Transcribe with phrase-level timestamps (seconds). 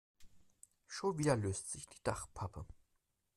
[0.87, 2.65] Schon wieder löst sich die Dachpappe.